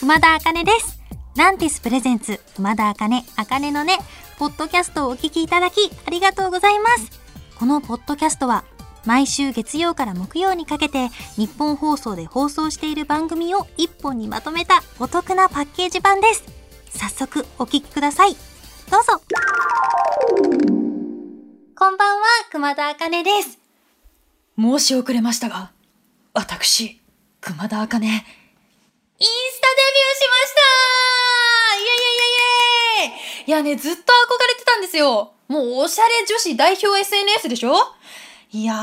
[0.00, 1.00] 熊田茜です。
[1.36, 3.98] ランティスプレゼンツ、熊田茜、茜のね、
[4.38, 7.20] ポッドキャストをお聞きいただき、ありがとうございます。
[7.58, 8.62] このポッドキャストは、
[9.04, 16.44] 毎週月曜から木曜にかけて、日本放送で放送している番組を一本にまとめたお得なパッケージ版です。
[16.90, 18.36] 早速、お聞きください。
[18.92, 19.20] どうぞ。
[21.76, 23.58] こんばんは、熊田茜です。
[24.56, 25.72] 申し遅れましたが、
[26.34, 27.00] 私、
[27.40, 28.06] 熊田茜、
[29.20, 30.62] インスタデビューしました。
[31.74, 33.48] イェイイェイイェイ。
[33.48, 35.32] いやね、ずっと憧れてたんですよ。
[35.48, 37.74] もうおしゃれ女子代表 SNS でしょ？
[38.52, 38.76] いやー、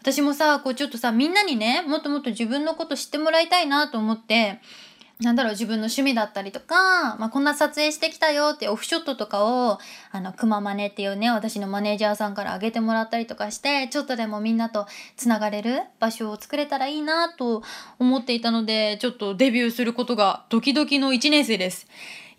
[0.00, 4.60] 私もさ、こうちょっとさ、みんなにね、もっともっと自分のこと知ってもらいたいなと思って、
[5.20, 9.78] なんだろう、自分の趣味だったりとか、まあ、こんな撮影してきたよってオフショットとかを、
[10.12, 17.62] あの、くままねっていうね、私のマネージャーさんからあげてもらったりとかして、ちょっとでもみんなとつながれる場所を作れたらいいなと
[17.98, 21.86] 思っていたので、ちょっとデビューすることがドキドキの1年生です。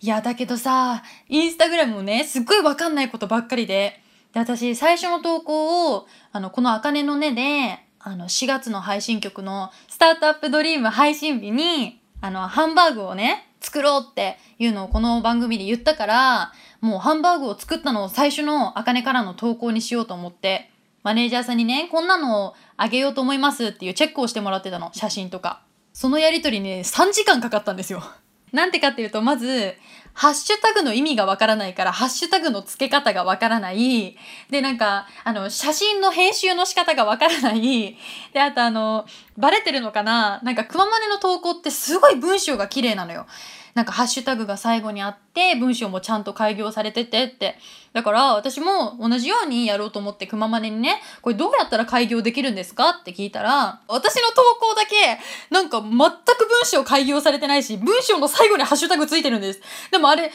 [0.00, 4.00] いや、だけどさ、インスタグラムもね、すっごいわかんないことばっかりで、
[4.32, 20.70] で、私、最初の投稿を、あの、この茜の音で、あの、4月の配信曲のスタートアップドリーム配信日に、あの、ハンバーグをね、作ろうっていうのをこの番組で言ったから、もうハンバーグを作ったのを最初のあかねからの投稿にしようと思って、
[21.02, 25.62] マネージャーさんにね、こんなのをあげようと思いますっていうチェックをしてもらってたの、写真とか。
[25.92, 28.02] そのやりとりね、3時間かかったんですよ。
[28.52, 29.76] なんてかっていうと、まず、
[30.14, 34.16] ハッシュタグの意味がわからないから、ハッシュタグの付け方がわからない。
[34.50, 37.96] で、なんか、あの、写真の編集の仕方がわからない。
[38.32, 40.40] で、あとあの、バレてるのかな？
[40.42, 43.26] なんか、くまマネの投稿ってすごい文章が綺麗なのよ。
[43.78, 47.56] なんか、ハッシュタグが最後にあって、文章もちゃんと開業されててって。
[47.92, 55.20] だから、私も同じようにやろうと思って、くままねにね、これどうやったら開業できるんですかって聞いたら、私の投稿だけ、
[55.54, 56.10] なんか全く文
[56.64, 59.60] 章開業されてないし、文章の最後にハッシュタグついてるんです。
[59.92, 60.26] でもあれ、違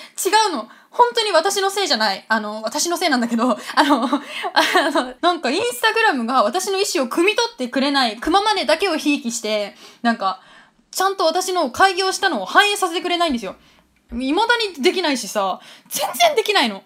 [0.49, 0.69] うの。
[0.89, 2.23] 本当に私のせいじゃない。
[2.29, 10.39] あの、私のせいなんだけど、 あの、あの、なんかインスタグラムが私の意思を汲み取ってくれない、くままねだけをひいきして、なんか、
[10.95, 13.55] ちゃんと私の開業したのを反映させてくれないんですよ。
[14.11, 14.41] 未だ
[14.75, 15.59] にできないしさ、
[15.89, 16.83] 全然できないの。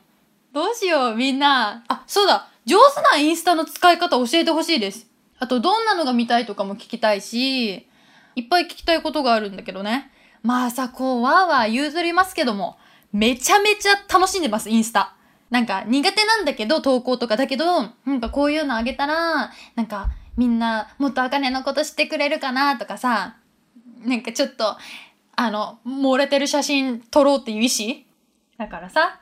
[0.54, 1.84] どうしよう、みんな。
[1.88, 2.48] あ、そうだ。
[2.66, 5.08] 上手なインスタの使い方教えてほしいです。
[5.40, 7.88] あと、どんなのが見たいとかも聞きたいし、
[8.36, 10.12] いっぱい聞きたいことがあるんだけどね。
[10.42, 12.78] まあさ、こう、わーわー譲りますけども、
[13.12, 15.16] めちゃめちゃ楽しんでます、インスタ。
[15.50, 23.38] なんか、苦手なんだけど、投稿とかだけど、なんかこういうのあげたら、なんか、みんな、もっとあかねのこと知ってくれるかなとかさ、
[24.04, 24.78] なんかちょっと、
[25.36, 28.04] あの、漏れてる写真撮ろうっていう意思？
[28.58, 29.20] だからさ、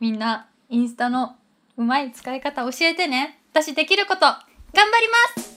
[0.00, 1.36] みんな、インスタの
[1.76, 3.40] うまい使い方教えてね。
[3.52, 4.36] 私できること、頑
[4.74, 5.56] 張ります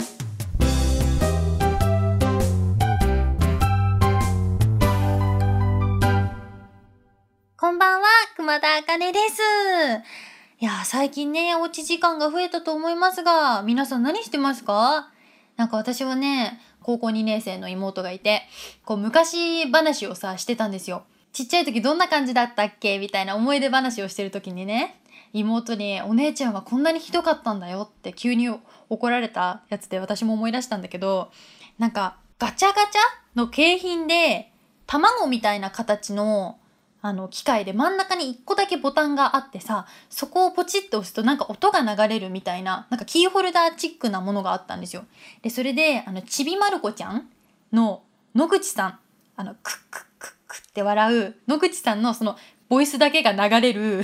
[7.57, 9.41] こんばんは、熊田茜です。
[10.59, 15.09] いや、最近ね、おうち時間が増えたと思いますが、皆さん何してますか？
[15.57, 18.41] なんか私はね、高校2年生の妹がいて、
[18.83, 21.03] こう昔話をさ、してたんですよ。
[21.33, 24.99] ちっちゃい時どんな感じだったっけみたいな思い出話をしてる時にね、
[25.31, 28.49] 妹にお姉ちゃんはこんなにひどかったんだよって急に
[28.89, 31.29] 怒られたやつで私も思い出したんだけど、
[31.77, 34.51] なんかガチャガチャの景品で
[34.87, 36.57] 卵みたいな形の
[37.01, 45.05] あの機械で真ん中に1個だけボタンがあってさそこをポチッと押すとなんか音が流れるみたいななんかキーホルダーチックなものがあったんですよ。
[45.41, 47.29] でそれであのちびまる子ちゃん
[47.71, 48.03] の
[48.35, 48.99] 野口さん
[49.37, 52.35] あのクックックックって笑う野口さんのその
[52.67, 54.03] ボイスだけが流れる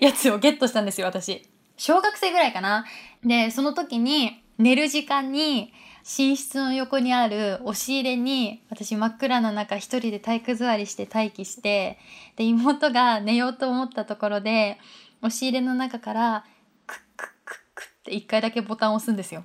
[0.00, 1.48] やつをゲットしたんですよ私。
[1.78, 2.84] 小学生ぐらいかな。
[3.24, 5.72] でその時に寝る時間に
[6.08, 11.98] 寝室の横にある押し入れに私真っ暗な中一人で体育座りして待機して
[12.36, 14.78] で妹が寝ようと思ったところで
[15.20, 16.44] 押し入れの中から
[16.86, 19.42] クックックックって一回だけボタンを押すんですよ。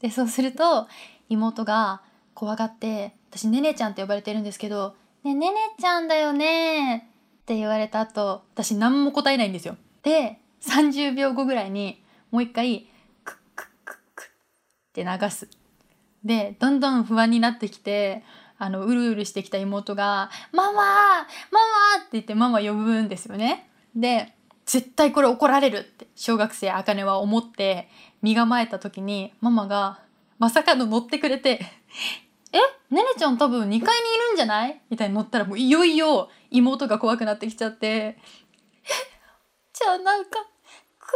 [0.00, 0.88] でそうすると
[1.28, 2.02] 妹が
[2.34, 6.96] 怖がって私ねねちゃんって呼ばれてるんですけど「ねねねちゃんだよね」
[7.42, 9.76] って言われた後私何も答えないんですよ。
[10.02, 12.02] で30秒後ぐらいに
[12.32, 12.88] もう一回
[13.22, 14.30] クックックックッっ
[14.92, 15.48] て流す。
[16.24, 18.24] でどんどん不安になってきて
[18.58, 20.82] あのうるうるしてきた妹が「マママ
[21.22, 21.24] マ!」
[22.00, 23.70] って言ってママ呼ぶんですよね。
[23.94, 24.32] で
[24.64, 27.88] 絶対これ怒られるって小学生あかねは思って
[28.22, 30.00] 身構えた時にママが
[30.38, 31.60] まさかの乗ってくれて
[32.52, 32.58] 「え
[32.90, 33.82] ねねちゃん多分2階にい
[34.28, 38.16] るんじゃない?」みたいに乗ったらもういよいよ妹が怖くなってきちゃって「え
[39.72, 40.30] じゃあなんか
[40.98, 41.06] ク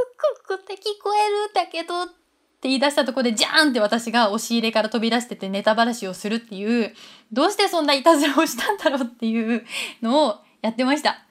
[0.47, 2.20] ッククって聞こえるんだけどって
[2.61, 6.95] って言い出したところでジャーンって私が押し入れから飛び出しててネタばらしをするっていう
[7.33, 9.65] どうしてそんないたずらをしたんだろうっていう
[10.03, 11.25] のをやってました。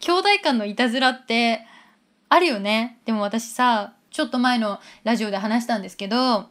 [0.00, 1.66] 兄弟間のいたずらって
[2.28, 2.98] あるよね。
[3.06, 6.44] でも私さちょっと前のラジオで話したんですけど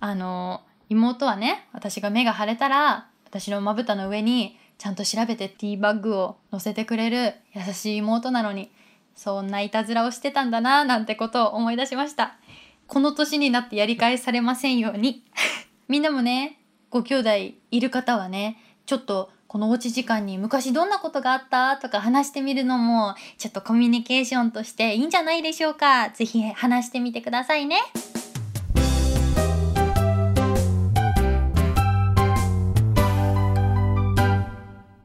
[0.00, 0.60] あの
[0.90, 8.70] 妹はね私が目が腫れたら私のまぶたの上にちゃんと調べてティーバッグを乗せてくれる優しい妹なのに
[9.14, 12.36] そんないたずらをしてたんだななんてことを思い出しました。
[12.86, 15.24] この年になってやり返されませんように。
[15.88, 16.58] みんなもね
[16.90, 17.30] ご兄弟
[17.70, 21.76] いる方はねちょっとこのおうち時間に昔どんなことがあった？
[21.76, 26.10] とか話してみるのもちょっとコミュニケーションとしていいんじゃないでしょうか？
[26.10, 27.76] ぜひ話してみてくださいね。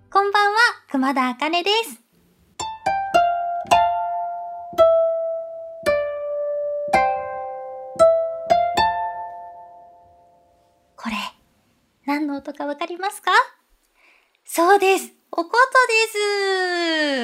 [0.10, 0.58] こんばんは
[0.90, 2.07] 熊田茜です。
[11.08, 11.16] これ
[12.06, 13.32] 何の音かわかりますか？
[14.44, 15.14] そうです。
[15.32, 15.50] おこと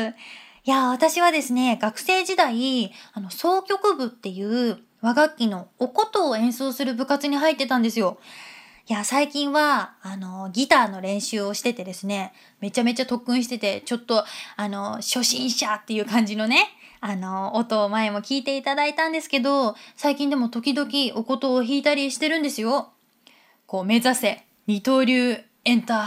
[0.07, 0.15] です。
[0.63, 4.41] いや、私はですね、学生時代、あの、奏曲部ってい
[4.71, 8.19] う和楽器のおことを演奏する部活に入ってたんですよ。
[8.87, 12.31] いや、最近は、あの、ギターの練習をしててですね、
[12.61, 14.23] めちゃめちゃ特訓してて、ちょっと、
[14.55, 16.69] あの、初心者っていう感じのね、
[17.01, 20.89] あの、音を前も聞いていただいたんですけど、最近でも時々
[21.19, 22.92] おことを弾いたりしてるんですよ。
[23.65, 26.05] こう、目指せ、二刀流エンター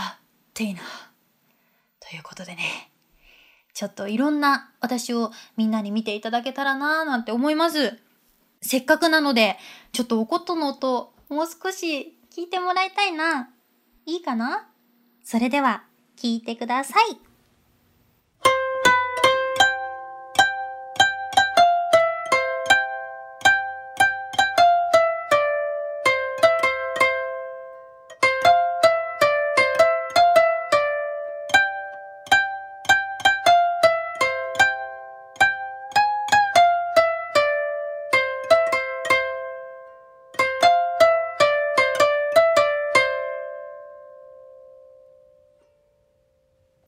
[0.54, 0.84] テイナー。
[2.08, 2.90] ということでね、
[3.74, 7.98] ちょっといろんな私をみんなに見ていただけたらなーなんて思います。
[8.62, 9.58] せっかくなので、
[9.92, 13.50] ちょっとおことの音、もう少し聞いてもらいたいな。
[14.06, 14.68] いいかな？
[15.24, 15.82] それでは、
[16.16, 17.18] 聞いてください。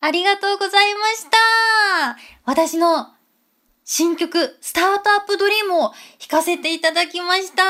[0.08, 1.36] ありがとうございました。
[2.46, 3.08] 私の
[3.84, 7.62] 新曲、スタートアップドリームを弾かせていただきました。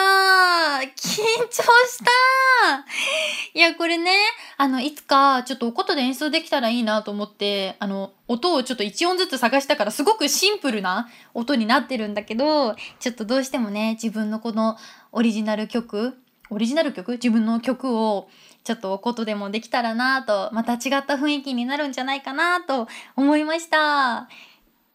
[0.85, 1.59] 緊張し
[1.99, 2.85] た。
[3.55, 4.13] いや、これね、
[4.57, 14.77] あの、いつかちょっとおことで演奏できたらいいなと思って、あの、音をちょっと1音ずつ探したからすごくシンプルな音になってるんだけど、ちょっとどうしてもね、自分のこの
[15.11, 16.15] オリジナル曲、
[16.51, 17.13] オリジナル曲？
[17.13, 18.29] 自分の曲を
[18.69, 22.87] ちょっとおことでもできたらなと、また違った雰囲気になるんじゃないかなと
[23.17, 24.29] 思いました。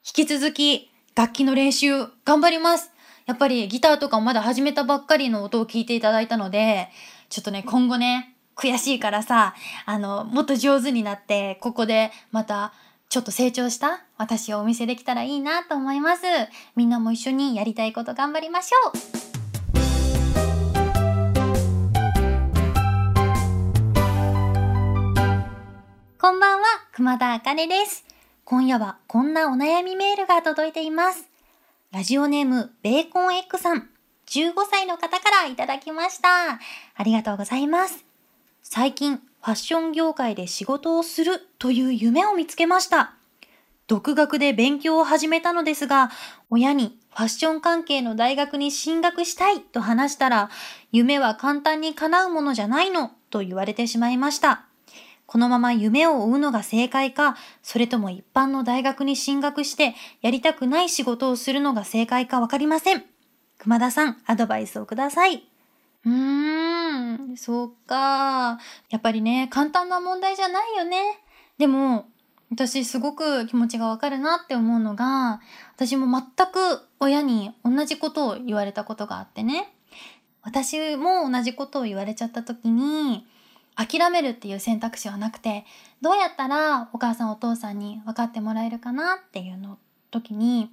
[0.05, 2.91] 引き続き楽器の練習頑張ります。
[3.25, 6.89] やっぱりギターとかもまだ始めたばっかりの音を聞いていただいたので、
[7.29, 9.55] ちょっとね、今後ね、悔しいからさ、
[9.87, 12.73] あの、もっと上手になって、ここでまた
[13.09, 16.25] ちょっと成長した私をお見せできたらいいなと思います。
[16.75, 18.89] みんなも一緒にやりたいこと頑張りましょ
[19.29, 19.32] う。
[27.01, 28.05] んばんは、熊田茜です。
[28.45, 31.27] 今夜はこんなお悩みメールが届いています。
[31.91, 33.89] ラジオネーム、ベーコンエッグさん、
[34.27, 36.59] 15歳の方からいただきました。
[36.95, 38.05] ありがとうございます。
[38.61, 43.13] 最近、ファッション業界で仕事をするという夢を見つけました。
[43.87, 46.11] 独学で勉強を始めたのですが、
[46.49, 50.49] 親にファッション関係の大学に進学したいと話したら、
[50.91, 54.65] 夢は簡単に叶うものじゃないのと言われてしまいました。
[55.33, 63.03] このまま夢を追うのが正解か、それとも一般の大学に進学してやりたくない仕事をするのが正解かわかりません。
[63.57, 65.43] 熊田さん、アドバイスをください。
[66.05, 68.59] うーん、そうか。
[68.91, 71.01] やっぱりね、簡単な問題じゃないよね。
[71.57, 72.05] でも、
[72.51, 75.41] 私すごく気持ちがわかるなって思うのが、
[75.75, 79.73] 私も全く親に同じことを言われたことがあってね。
[80.43, 83.25] 私も同じことを言われちゃった時に、
[83.75, 85.65] 諦めるっていう選択肢はなくて、
[86.01, 89.77] どうやったらお母さんお父さんに分かってもらえるかなっていうの
[90.11, 90.69] 時に、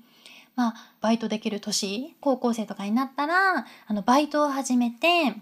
[0.57, 5.35] まあ、バイトできる年、高校生とかになったら、あの、バイトを始めて、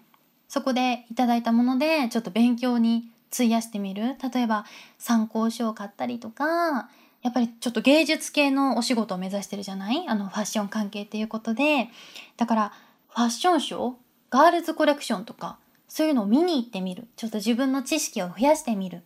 [0.48, 4.16] そこでいただいたもので、ちょっと勉強に費やしてみる。
[4.32, 4.64] 例えば、
[4.98, 6.88] 参考書を買ったりとか、
[7.22, 10.06] やっぱりちょっと芸術系のお仕事を目指してるじゃない？
[10.06, 11.88] あの、ファッション関係っていうことで。
[12.36, 12.72] だから、
[13.08, 13.94] ファッションショー
[14.30, 15.58] ガールズコレクションとか、
[15.88, 17.08] そういうのを見に行ってみる。
[17.16, 19.02] ちょっと自分の知識を増やしてみる。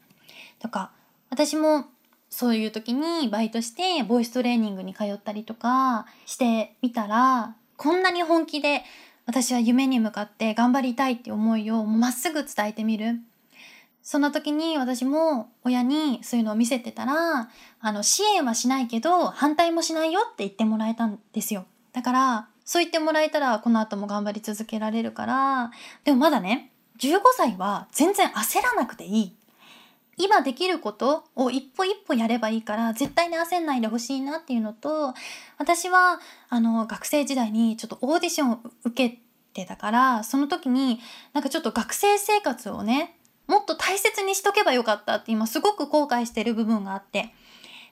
[0.58, 0.90] とか、
[1.30, 1.86] 私も
[2.28, 8.84] そういう時にバイトしてボイストレーニングに通ったりとかしてみたら、こんなに本気で
[9.26, 13.20] 私は夢に向かって頑張りたいって思いをまっすぐ伝えてみる。
[14.02, 21.66] そんな時に私も親にそういうのを見せてたら、あの、支援はしないけど反対もしないよって言ってもらえたんですよ。
[21.92, 25.70] だから、そう言ってもらえたらこの後も頑張り続けられるから、
[26.04, 29.36] でもまだね、15歳は全然焦らなくていい。
[30.18, 35.14] 今できることを一歩一歩やればいいから絶対に焦んないでほしいなっていうのと
[35.58, 36.20] 私は
[36.50, 39.18] あの学生時代にちょっとオーディションを受け
[39.54, 41.00] てたからその時に
[41.32, 47.32] なんかちょっと学生生活をねもっと大切にしとけばよかったって今すごく後悔してる部分があって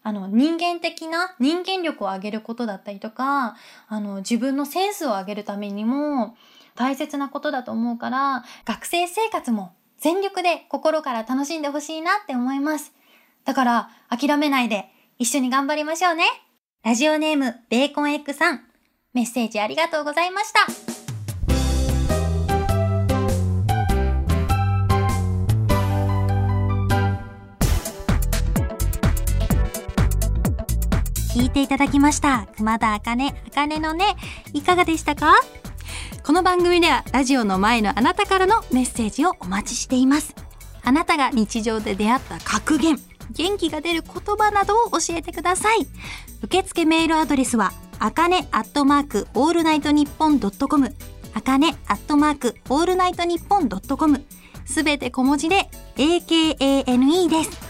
[0.03, 3.57] あの人間的な人間力を上げることだったりとか
[3.89, 6.37] あの自分のセンスを上げるためにも
[6.81, 12.95] 大切なことだと思うから学生生活も全力で心から楽しんでほしいなって思います。
[13.45, 14.87] だから諦めないで
[15.19, 16.25] 一緒に頑張りましょうね。
[16.83, 18.63] ラジオネームベーコンエッグさん、
[19.13, 20.61] メッセージありがとうございました。
[31.35, 34.17] 聞いていただきました熊田茜茜のね
[34.55, 35.35] いかがでしたか？
[36.25, 40.35] この番組ではラジオの前のあなたからのメッセージをお待ちしています。
[40.83, 42.99] あなたが日常で出会った格言
[43.33, 45.87] 元気が出る言葉などを教えてください。
[46.43, 50.95] 受付メールアドレスはあかねアットマークオールナイトニッポンドットコム。
[51.35, 54.25] あかねアットマークオールナイトニッポンドットコム。
[54.67, 57.70] すべて小文字で AKANE です。